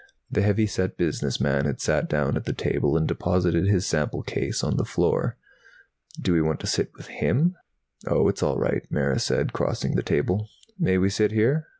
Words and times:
The 0.31 0.41
heavy 0.41 0.65
set 0.65 0.97
business 0.97 1.39
man 1.39 1.65
had 1.65 1.79
sat 1.79 2.09
down 2.09 2.35
at 2.35 2.45
the 2.45 2.53
table 2.53 2.97
and 2.97 3.07
deposited 3.07 3.67
his 3.67 3.85
sample 3.85 4.23
case 4.23 4.63
on 4.63 4.77
the 4.77 4.83
floor. 4.83 5.37
"Do 6.19 6.33
we 6.33 6.41
want 6.41 6.59
to 6.61 6.65
sit 6.65 6.91
with 6.95 7.05
him?" 7.05 7.55
"Oh, 8.07 8.27
it's 8.27 8.41
all 8.41 8.57
right," 8.57 8.81
Mara 8.89 9.19
said, 9.19 9.53
crossing 9.53 9.91
to 9.91 9.97
the 9.97 10.01
table. 10.01 10.49
"May 10.79 10.97
we 10.97 11.09
sit 11.11 11.31
here?" 11.33 11.67